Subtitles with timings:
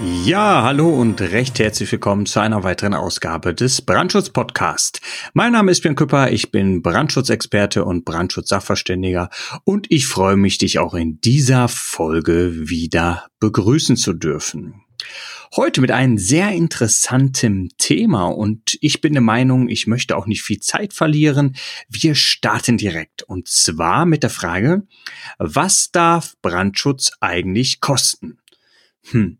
[0.00, 5.00] Ja, hallo und recht herzlich willkommen zu einer weiteren Ausgabe des Brandschutz Podcast.
[5.32, 9.28] Mein Name ist Björn Küpper, ich bin Brandschutzexperte und Brandschutzsachverständiger
[9.64, 14.82] und ich freue mich, dich auch in dieser Folge wieder begrüßen zu dürfen.
[15.56, 20.42] Heute mit einem sehr interessanten Thema und ich bin der Meinung, ich möchte auch nicht
[20.42, 21.56] viel Zeit verlieren.
[21.88, 24.86] Wir starten direkt und zwar mit der Frage,
[25.38, 28.38] was darf Brandschutz eigentlich kosten?
[29.10, 29.38] Hm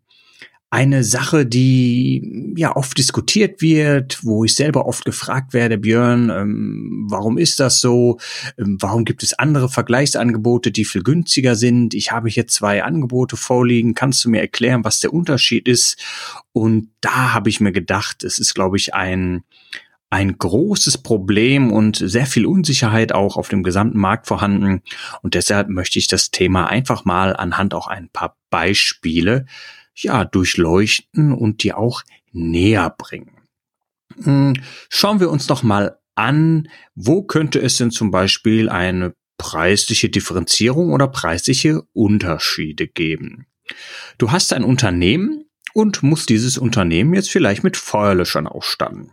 [0.71, 7.07] eine Sache, die ja oft diskutiert wird, wo ich selber oft gefragt werde, Björn, ähm,
[7.09, 8.19] warum ist das so?
[8.57, 11.95] Ähm, warum gibt es andere Vergleichsangebote, die viel günstiger sind?
[11.95, 13.95] Ich habe hier zwei Angebote vorliegen.
[13.95, 15.97] Kannst du mir erklären, was der Unterschied ist?
[16.51, 19.43] Und da habe ich mir gedacht, es ist, glaube ich, ein
[20.11, 24.81] ein großes Problem und sehr viel Unsicherheit auch auf dem gesamten Markt vorhanden.
[25.21, 29.45] Und deshalb möchte ich das Thema einfach mal anhand auch ein paar Beispiele
[30.01, 33.37] ja, durchleuchten und dir auch näher bringen.
[34.23, 34.53] Hm,
[34.89, 40.91] schauen wir uns doch mal an, wo könnte es denn zum Beispiel eine preisliche Differenzierung
[40.91, 43.45] oder preisliche Unterschiede geben.
[44.17, 49.11] Du hast ein Unternehmen und musst dieses Unternehmen jetzt vielleicht mit Feuerlöschern ausstatten.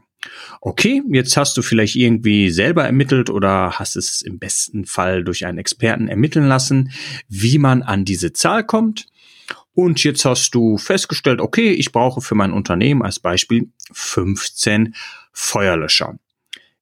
[0.61, 5.47] Okay, jetzt hast du vielleicht irgendwie selber ermittelt oder hast es im besten Fall durch
[5.47, 6.91] einen Experten ermitteln lassen,
[7.29, 9.07] wie man an diese Zahl kommt.
[9.77, 14.95] Und jetzt hast du festgestellt, okay, ich brauche für mein Unternehmen als Beispiel 15
[15.35, 16.19] Feuerlöscher.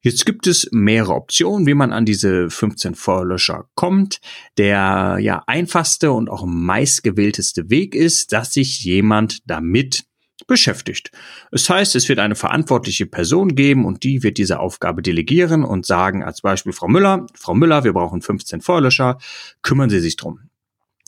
[0.01, 4.21] Jetzt gibt es mehrere Optionen, wie man an diese 15 Feuerlöscher kommt.
[4.59, 10.05] Der ja einfachste und auch meistgewählteste Weg ist, dass sich jemand damit
[10.47, 11.11] beschäftigt.
[11.51, 15.65] Es das heißt, es wird eine verantwortliche Person geben und die wird diese Aufgabe delegieren
[15.65, 19.19] und sagen als Beispiel Frau Müller, Frau Müller, wir brauchen 15 Feuerlöscher,
[19.63, 20.39] kümmern Sie sich drum.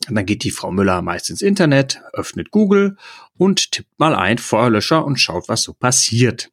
[0.08, 2.96] Und dann geht die Frau Müller meist ins Internet, öffnet Google
[3.36, 6.50] und tippt mal ein Feuerlöscher und schaut, was so passiert.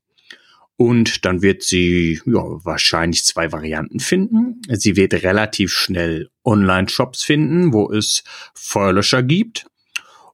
[0.75, 4.61] Und dann wird sie ja, wahrscheinlich zwei Varianten finden.
[4.69, 8.23] Sie wird relativ schnell Online-Shops finden, wo es
[8.55, 9.67] Feuerlöscher gibt.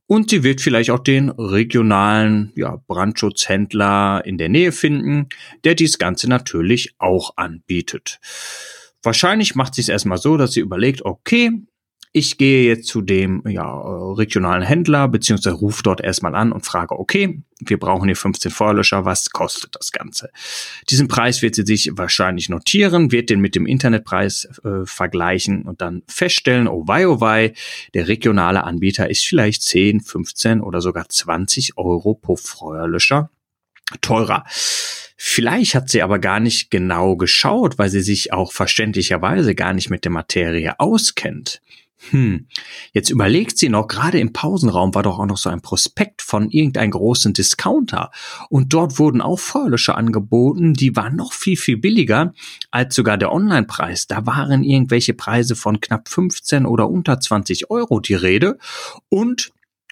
[0.08, 5.28] Und sie wird vielleicht auch den regionalen ja, Brandschutzhändler in der Nähe finden,
[5.64, 8.20] der dies Ganze natürlich auch anbietet.
[9.04, 11.52] Wahrscheinlich macht sie es erstmal so, dass sie überlegt, okay,
[12.12, 13.64] ich gehe jetzt zu dem ja,
[14.14, 19.06] regionalen Händler beziehungsweise rufe dort erstmal an und frage, okay, wir brauchen hier 15 Feuerlöscher,
[19.06, 20.32] was kostet das Ganze?
[20.90, 25.82] Diesen Preis wird sie sich wahrscheinlich notieren, wird den mit dem Internetpreis äh, vergleichen und
[25.82, 27.54] dann feststellen, oh wei, oh wei,
[27.94, 33.30] der regionale Anbieter ist vielleicht 10, 15 oder sogar 20 Euro pro Feuerlöscher
[34.02, 34.46] teurer.
[35.22, 39.90] Vielleicht hat sie aber gar nicht genau geschaut, weil sie sich auch verständlicherweise gar nicht
[39.90, 41.62] mit der Materie auskennt.
[42.12, 42.48] Hm,
[42.94, 46.50] jetzt überlegt sie noch, gerade im Pausenraum war doch auch noch so ein Prospekt von
[46.50, 48.12] irgendeinem großen Discounter.
[48.50, 52.34] Und dort wurden auch Feuerlöscher angeboten, die waren noch viel, viel billiger
[52.72, 54.08] als sogar der Online-Preis.
[54.08, 58.58] Da waren irgendwelche Preise von knapp 15 oder unter 20 Euro die Rede.
[59.10, 59.52] Und,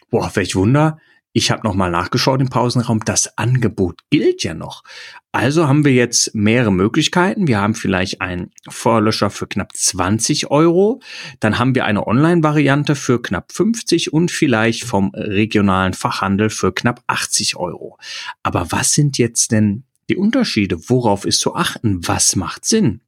[0.10, 1.00] boah, welch Wunder,
[1.38, 4.84] ich habe nochmal nachgeschaut im Pausenraum, das Angebot gilt ja noch.
[5.32, 7.46] Also haben wir jetzt mehrere Möglichkeiten.
[7.48, 11.00] Wir haben vielleicht einen Feuerlöscher für knapp 20 Euro.
[11.40, 17.04] Dann haben wir eine Online-Variante für knapp 50 und vielleicht vom regionalen Fachhandel für knapp
[17.06, 18.00] 80 Euro.
[18.42, 20.90] Aber was sind jetzt denn die Unterschiede?
[20.90, 22.00] Worauf ist zu achten?
[22.08, 23.02] Was macht Sinn?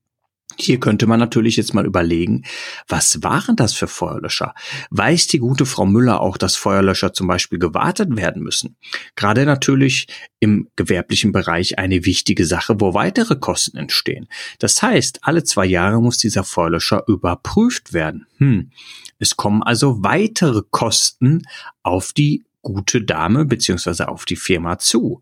[0.60, 2.44] Hier könnte man natürlich jetzt mal überlegen,
[2.88, 4.54] was waren das für Feuerlöscher?
[4.90, 8.76] Weiß die gute Frau Müller auch, dass Feuerlöscher zum Beispiel gewartet werden müssen?
[9.16, 10.08] Gerade natürlich
[10.40, 14.28] im gewerblichen Bereich eine wichtige Sache, wo weitere Kosten entstehen.
[14.60, 18.26] Das heißt, alle zwei Jahre muss dieser Feuerlöscher überprüft werden.
[18.38, 18.72] Hm.
[19.18, 21.44] Es kommen also weitere Kosten
[21.84, 25.22] auf die gute Dame beziehungsweise auf die Firma zu.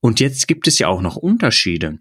[0.00, 1.98] Und jetzt gibt es ja auch noch Unterschiede.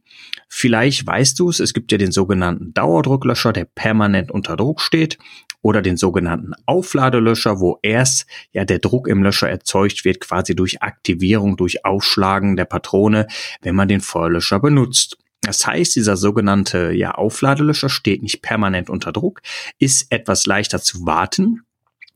[0.50, 5.18] Vielleicht weißt du es, es gibt ja den sogenannten Dauerdrucklöscher, der permanent unter Druck steht,
[5.64, 10.84] oder den sogenannten Aufladelöscher, wo erst ja der Druck im Löscher erzeugt wird, quasi durch
[10.84, 13.28] Aktivierung, durch Aufschlagen der Patrone,
[13.62, 15.18] wenn man den Feuerlöscher benutzt.
[15.42, 19.42] Das heißt, dieser sogenannte ja, Aufladelöscher steht nicht permanent unter Druck,
[19.80, 21.62] ist etwas leichter zu warten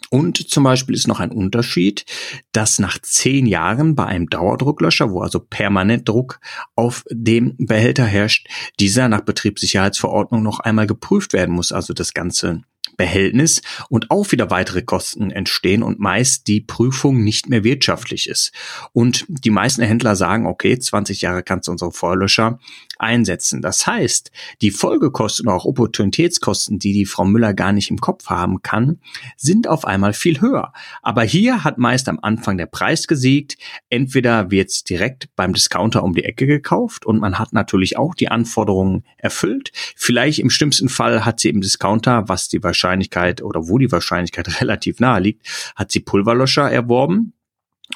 [0.09, 2.06] Und zum Beispiel ist noch ein Unterschied,
[2.51, 6.39] dass nach zehn Jahren bei einem Dauerdrucklöscher, wo also permanent Druck
[6.75, 8.48] auf dem Behälter herrscht,
[8.80, 11.71] dieser nach Betriebssicherheitsverordnung noch einmal geprüft werden muss.
[11.71, 12.62] Also das ganze
[12.98, 18.51] Behältnis und auch wieder weitere Kosten entstehen und meist die Prüfung nicht mehr wirtschaftlich ist.
[18.92, 22.59] Und die meisten Händler sagen, okay, 20 Jahre kannst du unsere Feuerlöscher
[22.99, 23.61] einsetzen.
[23.61, 28.27] Das heißt, die Folgekosten oder auch Opportunitätskosten, die die Frau Müller gar nicht im Kopf
[28.27, 28.99] haben kann,
[29.35, 30.73] sind auf einmal viel höher.
[31.01, 33.57] Aber hier hat meist am Anfang der Preis gesiegt.
[33.89, 38.15] Entweder wird es direkt beim Discounter um die Ecke gekauft und man hat natürlich auch
[38.15, 39.71] die Anforderungen erfüllt.
[39.95, 44.61] Vielleicht im schlimmsten Fall hat sie im Discounter, was die Wahrscheinlichkeit oder wo die Wahrscheinlichkeit
[44.61, 47.33] relativ nahe liegt, hat sie Pulverlöscher erworben.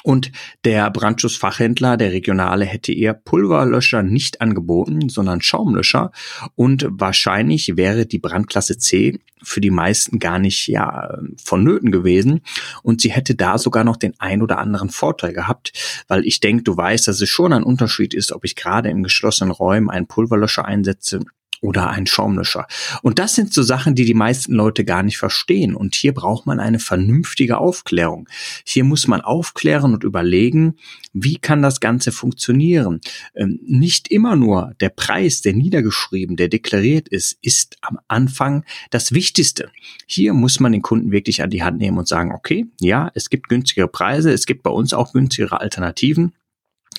[0.02, 0.32] Und
[0.64, 6.12] der Brandschutzfachhändler, der regionale, hätte ihr Pulverlöscher nicht angeboten, sondern Schaumlöscher.
[6.54, 12.40] Und wahrscheinlich wäre die Brandklasse C für die meisten gar nicht ja vonnöten gewesen.
[12.82, 15.72] Und sie hätte da sogar noch den ein oder anderen Vorteil gehabt,
[16.08, 19.02] weil ich denke, du weißt, dass es schon ein Unterschied ist, ob ich gerade in
[19.02, 21.20] geschlossenen Räumen einen Pulverlöscher einsetze
[21.62, 22.66] oder ein Schaumlöscher.
[23.02, 25.74] Und das sind so Sachen, die die meisten Leute gar nicht verstehen.
[25.76, 28.28] Und hier braucht man eine vernünftige Aufklärung.
[28.66, 30.74] Hier muss man aufklären und überlegen,
[31.12, 33.00] wie kann das Ganze funktionieren.
[33.34, 39.12] Ähm, nicht immer nur der Preis, der niedergeschrieben, der deklariert ist, ist am Anfang das
[39.12, 39.70] Wichtigste.
[40.06, 43.30] Hier muss man den Kunden wirklich an die Hand nehmen und sagen, okay, ja, es
[43.30, 46.34] gibt günstigere Preise, es gibt bei uns auch günstigere Alternativen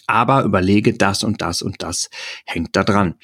[0.06, 2.10] aber überlege, das und das und das
[2.46, 3.16] hängt da dran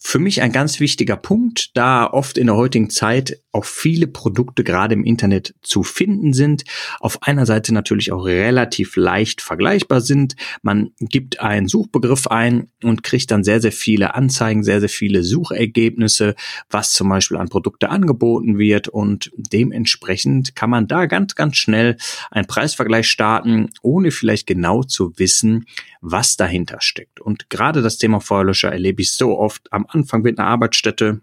[0.00, 4.62] für mich ein ganz wichtiger Punkt, da oft in der heutigen Zeit auch viele Produkte
[4.62, 6.62] gerade im Internet zu finden sind.
[7.00, 10.36] Auf einer Seite natürlich auch relativ leicht vergleichbar sind.
[10.62, 15.24] Man gibt einen Suchbegriff ein und kriegt dann sehr, sehr viele Anzeigen, sehr, sehr viele
[15.24, 16.36] Suchergebnisse,
[16.70, 21.96] was zum Beispiel an Produkte angeboten wird und dementsprechend kann man da ganz, ganz schnell
[22.30, 25.66] einen Preisvergleich starten, ohne vielleicht genau zu wissen,
[26.00, 27.20] was dahinter steckt.
[27.20, 31.20] Und gerade das Thema Feuerlöscher erlebe ich so oft am Anfang mit einer Arbeitsstätte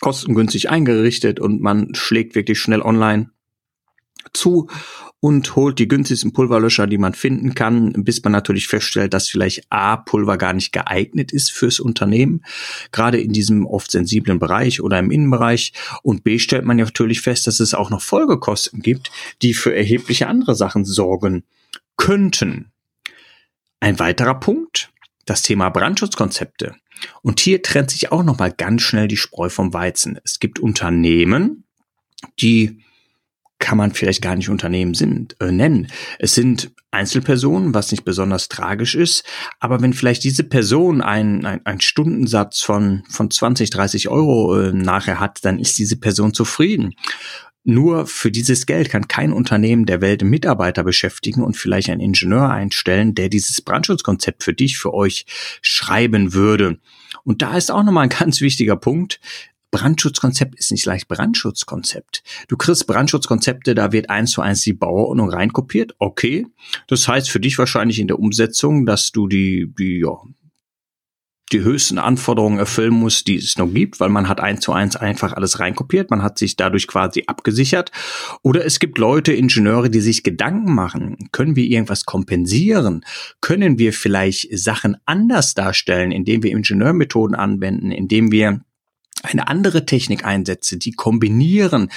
[0.00, 3.30] kostengünstig eingerichtet und man schlägt wirklich schnell online
[4.32, 4.68] zu
[5.20, 9.64] und holt die günstigsten Pulverlöscher, die man finden kann, bis man natürlich feststellt, dass vielleicht
[9.70, 12.44] A, Pulver gar nicht geeignet ist fürs Unternehmen,
[12.90, 15.74] gerade in diesem oft sensiblen Bereich oder im Innenbereich.
[16.02, 19.12] Und B, stellt man natürlich fest, dass es auch noch Folgekosten gibt,
[19.42, 21.44] die für erhebliche andere Sachen sorgen
[21.96, 22.72] könnten.
[23.78, 24.90] Ein weiterer Punkt,
[25.24, 26.74] das Thema Brandschutzkonzepte.
[27.22, 30.18] Und hier trennt sich auch nochmal ganz schnell die Spreu vom Weizen.
[30.24, 31.64] Es gibt Unternehmen,
[32.40, 32.82] die
[33.62, 35.86] kann man vielleicht gar nicht Unternehmen sind, äh, nennen.
[36.18, 39.24] Es sind Einzelpersonen, was nicht besonders tragisch ist.
[39.60, 45.20] Aber wenn vielleicht diese Person einen ein Stundensatz von, von 20, 30 Euro äh, nachher
[45.20, 46.94] hat, dann ist diese Person zufrieden.
[47.64, 52.50] Nur für dieses Geld kann kein Unternehmen der Welt Mitarbeiter beschäftigen und vielleicht einen Ingenieur
[52.50, 55.26] einstellen, der dieses Brandschutzkonzept für dich, für euch
[55.60, 56.78] schreiben würde.
[57.22, 59.20] Und da ist auch nochmal ein ganz wichtiger Punkt.
[59.70, 62.22] Brandschutzkonzept ist nicht leicht Brandschutzkonzept.
[62.48, 65.94] Du kriegst Brandschutzkonzepte, da wird eins zu eins die Bauordnung reinkopiert.
[65.98, 66.46] Okay.
[66.88, 70.18] Das heißt für dich wahrscheinlich in der Umsetzung, dass du die, die ja,
[71.52, 74.96] die höchsten Anforderungen erfüllen muss, die es noch gibt, weil man hat eins zu eins
[74.96, 77.92] einfach alles reinkopiert, man hat sich dadurch quasi abgesichert.
[78.42, 83.04] Oder es gibt Leute, Ingenieure, die sich Gedanken machen, können wir irgendwas kompensieren?
[83.40, 88.64] Können wir vielleicht Sachen anders darstellen, indem wir Ingenieurmethoden anwenden, indem wir
[89.22, 91.90] eine andere Technik einsetzen, die kombinieren?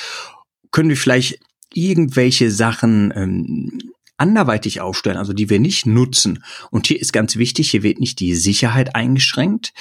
[0.72, 1.39] Können wir vielleicht
[1.74, 6.43] irgendwelche Sachen ähm, anderweitig aufstellen, also die wir nicht nutzen.
[6.72, 9.74] Und hier ist ganz wichtig, hier wird nicht die Sicherheit eingeschränkt.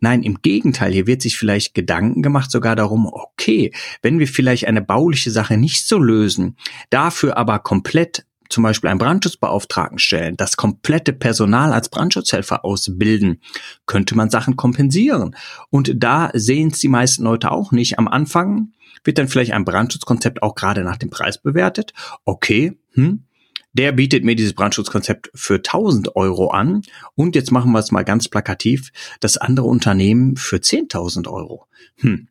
[0.00, 4.66] Nein, im Gegenteil, hier wird sich vielleicht Gedanken gemacht sogar darum, okay, wenn wir vielleicht
[4.66, 6.56] eine bauliche Sache nicht so lösen,
[6.90, 13.40] dafür aber komplett zum Beispiel einen Brandschutzbeauftragten stellen, das komplette Personal als Brandschutzhelfer ausbilden,
[13.86, 15.36] könnte man Sachen kompensieren.
[15.70, 17.98] Und da sehen es die meisten Leute auch nicht.
[17.98, 18.72] Am Anfang
[19.04, 21.92] wird dann vielleicht ein Brandschutzkonzept auch gerade nach dem Preis bewertet.
[22.24, 23.24] Okay, hm,
[23.72, 26.82] der bietet mir dieses Brandschutzkonzept für 1000 Euro an
[27.14, 31.66] und jetzt machen wir es mal ganz plakativ, das andere Unternehmen für 10.000 Euro.
[31.96, 32.28] Hm.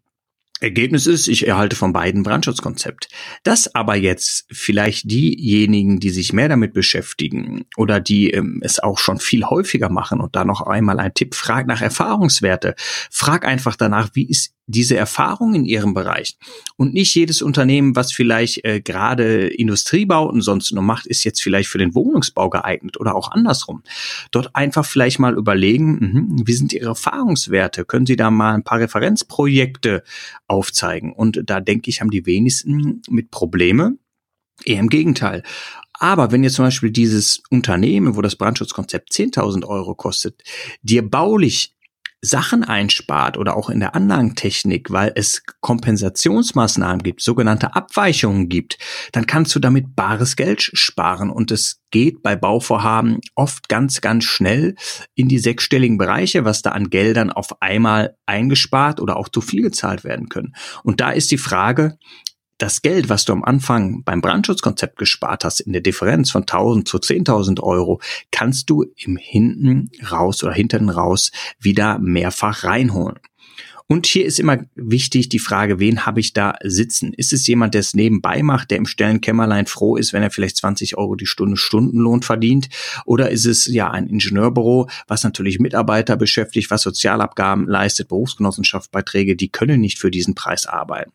[0.60, 3.10] Ergebnis ist, ich erhalte von beiden Brandschutzkonzept.
[3.44, 8.98] Das aber jetzt vielleicht diejenigen, die sich mehr damit beschäftigen oder die ähm, es auch
[8.98, 12.74] schon viel häufiger machen und da noch einmal ein Tipp, frag nach Erfahrungswerte.
[13.12, 16.38] Frag einfach danach, wie ist diese Erfahrung in ihrem Bereich.
[16.75, 21.69] Und nicht jedes Unternehmen, was vielleicht äh, gerade Industriebauten sonst nur macht, ist jetzt vielleicht
[21.69, 23.81] für den Wohnungsbau geeignet oder auch andersrum.
[24.31, 27.86] Dort einfach vielleicht mal überlegen, mh, wie sind Ihre Erfahrungswerte?
[27.86, 30.03] Können Sie da mal ein paar Referenzprojekte
[30.47, 31.13] aufzeigen?
[31.13, 33.97] Und da denke ich, haben die wenigsten mit Probleme
[34.65, 35.43] Eher im Gegenteil.
[35.93, 40.43] Aber wenn jetzt zum Beispiel dieses Unternehmen, wo das Brandschutzkonzept 10.000 Euro kostet,
[40.81, 41.75] dir baulich
[42.27, 48.77] Sachen einspart oder auch in der Anlagentechnik, weil es Kompensationsmaßnahmen gibt, sogenannte Abweichungen gibt,
[49.12, 54.25] dann kannst du damit bares Geld sparen und es geht bei Bauvorhaben oft ganz, ganz
[54.25, 54.75] schnell
[55.15, 59.62] in die sechsstelligen Bereiche, was da an Geldern auf einmal eingespart oder auch zu viel
[59.62, 60.53] gezahlt werden können.
[60.84, 61.98] Und da ist die Frage,
[62.57, 66.87] das Geld, was du am Anfang beim Brandschutzkonzept gespart hast, in der Differenz von 1000
[66.87, 73.19] zu 10.000 Euro, kannst du im Hinten raus oder hinten raus wieder mehrfach reinholen.
[73.89, 77.13] Und hier ist immer wichtig die Frage, wen habe ich da sitzen?
[77.13, 80.57] Ist es jemand, der es nebenbei macht, der im Stellenkämmerlein froh ist, wenn er vielleicht
[80.57, 82.67] 20 Euro die Stunde Stundenlohn verdient?
[83.05, 89.49] Oder ist es ja ein Ingenieurbüro, was natürlich Mitarbeiter beschäftigt, was Sozialabgaben leistet, Berufsgenossenschaftsbeiträge, die
[89.49, 91.13] können nicht für diesen Preis arbeiten.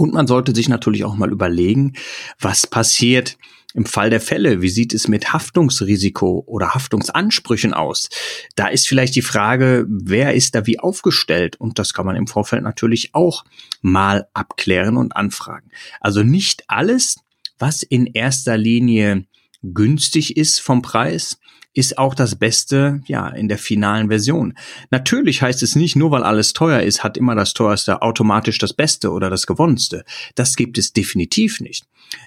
[0.00, 1.92] Und man sollte sich natürlich auch mal überlegen,
[2.38, 3.36] was passiert
[3.74, 4.62] im Fall der Fälle.
[4.62, 8.08] Wie sieht es mit Haftungsrisiko oder Haftungsansprüchen aus?
[8.56, 11.56] Da ist vielleicht die Frage, wer ist da wie aufgestellt?
[11.56, 13.44] Und das kann man im Vorfeld natürlich auch
[13.82, 15.70] mal abklären und anfragen.
[16.00, 17.16] Also nicht alles,
[17.58, 19.26] was in erster Linie
[19.62, 21.38] günstig ist vom Preis,
[21.72, 24.54] ist auch das Beste, ja, in der finalen Version.
[24.90, 28.72] Natürlich heißt es nicht, nur weil alles teuer ist, hat immer das teuerste automatisch das
[28.72, 30.04] Beste oder das gewonnenste.
[30.34, 31.84] Das gibt es definitiv nicht.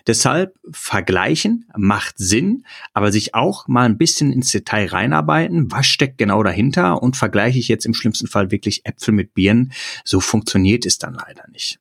[0.08, 5.72] Deshalb vergleichen macht Sinn, aber sich auch mal ein bisschen ins Detail reinarbeiten.
[5.72, 7.04] Was steckt genau dahinter?
[7.04, 9.74] Und vergleiche ich jetzt im schlimmsten Fall wirklich Äpfel mit Birnen?
[10.06, 11.80] So funktioniert es dann leider nicht.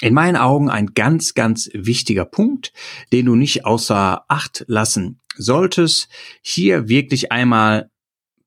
[0.00, 2.72] In meinen Augen ein ganz, ganz wichtiger Punkt,
[3.12, 6.08] den du nicht außer Acht lassen solltest.
[6.42, 7.90] Hier wirklich einmal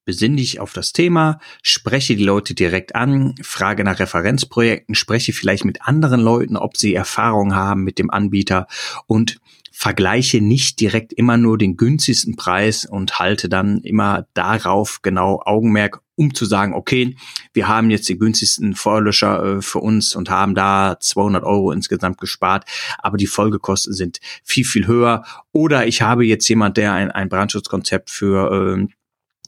[0.05, 5.65] besinn dich auf das Thema, spreche die Leute direkt an, frage nach Referenzprojekten, spreche vielleicht
[5.65, 8.67] mit anderen Leuten, ob sie Erfahrung haben mit dem Anbieter
[9.07, 9.39] und
[9.71, 16.01] vergleiche nicht direkt immer nur den günstigsten Preis und halte dann immer darauf genau Augenmerk,
[16.15, 17.15] um zu sagen, okay,
[17.53, 22.19] wir haben jetzt den günstigsten Feuerlöscher äh, für uns und haben da 200 Euro insgesamt
[22.19, 22.65] gespart,
[22.99, 25.25] aber die Folgekosten sind viel, viel höher.
[25.51, 28.87] Oder ich habe jetzt jemand, der ein, ein Brandschutzkonzept für äh,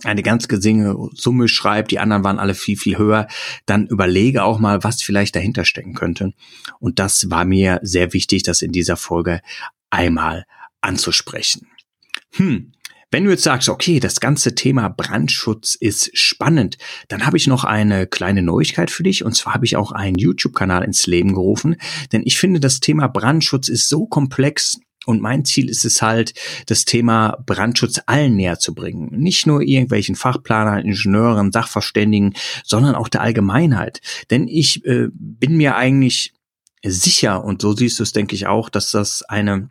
[0.04, 3.28] eine ganz gesinge Summe schreibt, die anderen waren alle viel, viel höher,
[3.66, 6.34] dann überlege auch mal, was vielleicht dahinter stecken könnte.
[6.80, 9.42] Und das war mir sehr wichtig, das in dieser Folge
[9.90, 10.46] einmal
[10.82, 11.68] anzusprechen.
[12.34, 12.74] Hm.
[13.10, 17.64] Wenn du jetzt sagst, okay, das ganze Thema Brandschutz ist spannend, dann habe ich noch
[17.64, 19.24] eine kleine Neuigkeit für dich.
[19.24, 21.78] Und zwar habe ich auch einen YouTube-Kanal ins Leben gerufen.
[22.12, 26.34] Denn ich finde, das Thema Brandschutz ist so komplex und mein Ziel ist es halt,
[26.66, 29.08] das Thema Brandschutz allen näher zu bringen.
[29.12, 32.34] Nicht nur irgendwelchen Fachplanern, Ingenieuren, Sachverständigen,
[32.66, 34.02] sondern auch der Allgemeinheit.
[34.32, 36.34] Denn ich äh, bin mir eigentlich
[36.84, 39.70] sicher, und so siehst du es, denke ich auch, dass das eine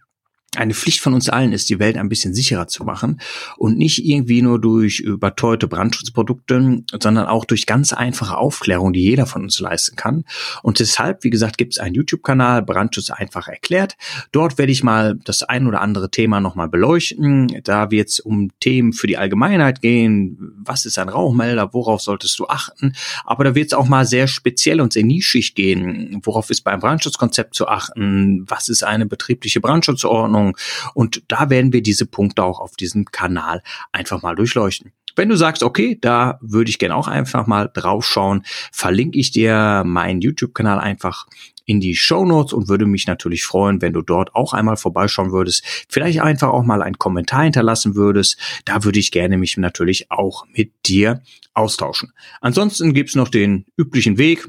[0.56, 3.20] eine Pflicht von uns allen ist, die Welt ein bisschen sicherer zu machen
[3.56, 9.26] und nicht irgendwie nur durch überteuerte Brandschutzprodukte, sondern auch durch ganz einfache Aufklärung, die jeder
[9.26, 10.24] von uns leisten kann.
[10.62, 13.96] Und deshalb, wie gesagt, gibt es einen YouTube-Kanal, Brandschutz einfach erklärt.
[14.32, 17.60] Dort werde ich mal das ein oder andere Thema nochmal beleuchten.
[17.64, 20.38] Da wird es um Themen für die Allgemeinheit gehen.
[20.64, 21.72] Was ist ein Rauchmelder?
[21.72, 22.94] Worauf solltest du achten?
[23.24, 26.20] Aber da wird es auch mal sehr speziell und sehr nischig gehen.
[26.22, 28.44] Worauf ist beim Brandschutzkonzept zu achten?
[28.48, 30.45] Was ist eine betriebliche Brandschutzordnung?
[30.46, 30.56] Ordnung.
[30.94, 33.62] Und da werden wir diese Punkte auch auf diesem Kanal
[33.92, 34.92] einfach mal durchleuchten.
[35.18, 39.30] Wenn du sagst, okay, da würde ich gerne auch einfach mal drauf schauen, verlinke ich
[39.30, 41.26] dir meinen YouTube-Kanal einfach
[41.64, 45.64] in die Show und würde mich natürlich freuen, wenn du dort auch einmal vorbeischauen würdest.
[45.88, 48.36] Vielleicht einfach auch mal einen Kommentar hinterlassen würdest.
[48.66, 51.22] Da würde ich gerne mich natürlich auch mit dir
[51.54, 52.12] austauschen.
[52.42, 54.48] Ansonsten gibt's noch den üblichen Weg.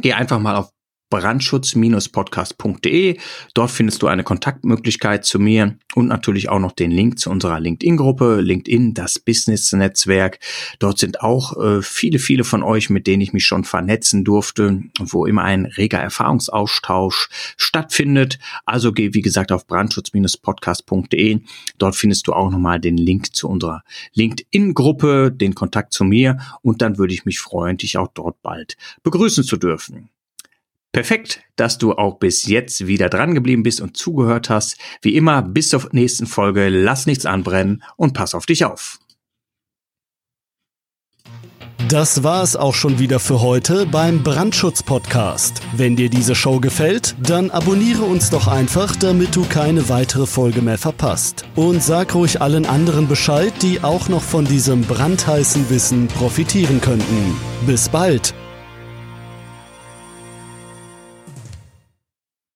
[0.00, 0.72] Geh einfach mal auf
[1.12, 3.18] brandschutz-podcast.de.
[3.52, 7.60] Dort findest du eine Kontaktmöglichkeit zu mir und natürlich auch noch den Link zu unserer
[7.60, 10.38] LinkedIn-Gruppe, LinkedIn, das Business-Netzwerk.
[10.78, 14.84] Dort sind auch äh, viele, viele von euch, mit denen ich mich schon vernetzen durfte,
[14.98, 17.28] wo immer ein reger Erfahrungsaustausch
[17.58, 18.38] stattfindet.
[18.64, 21.40] Also geh, wie gesagt, auf brandschutz-podcast.de.
[21.76, 23.82] Dort findest du auch nochmal den Link zu unserer
[24.14, 28.78] LinkedIn-Gruppe, den Kontakt zu mir und dann würde ich mich freuen, dich auch dort bald
[29.02, 30.08] begrüßen zu dürfen.
[30.92, 34.76] Perfekt, dass du auch bis jetzt wieder dran geblieben bist und zugehört hast.
[35.00, 36.68] Wie immer, bis zur nächsten Folge.
[36.68, 38.98] Lass nichts anbrennen und pass auf dich auf.
[41.88, 45.60] Das war es auch schon wieder für heute beim Brandschutz-Podcast.
[45.76, 50.62] Wenn dir diese Show gefällt, dann abonniere uns doch einfach, damit du keine weitere Folge
[50.62, 51.44] mehr verpasst.
[51.54, 57.36] Und sag ruhig allen anderen Bescheid, die auch noch von diesem brandheißen Wissen profitieren könnten.
[57.66, 58.34] Bis bald!